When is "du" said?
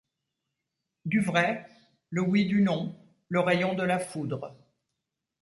1.05-1.21, 2.47-2.63